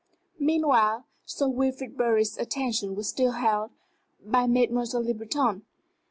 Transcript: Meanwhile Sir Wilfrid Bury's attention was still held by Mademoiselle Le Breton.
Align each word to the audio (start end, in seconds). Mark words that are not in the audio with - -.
Meanwhile 0.39 1.05
Sir 1.25 1.47
Wilfrid 1.47 1.95
Bury's 1.95 2.35
attention 2.39 2.95
was 2.95 3.07
still 3.07 3.33
held 3.33 3.69
by 4.19 4.47
Mademoiselle 4.47 5.03
Le 5.05 5.13
Breton. 5.13 5.63